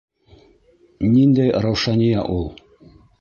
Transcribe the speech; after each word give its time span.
Ниндәй 1.09 1.51
Раушания 1.65 2.25
ул? 2.37 2.49